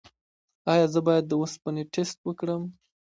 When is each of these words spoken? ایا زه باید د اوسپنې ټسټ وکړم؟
ایا 0.73 0.85
زه 0.93 0.99
باید 1.07 1.25
د 1.27 1.33
اوسپنې 1.41 1.83
ټسټ 1.93 2.19
وکړم؟ 2.25 2.63